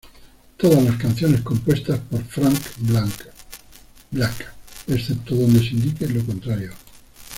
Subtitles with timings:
[0.57, 4.49] Todas las canciones compuestas por Frank Black,
[4.87, 6.71] excepto donde se indique lo contrario.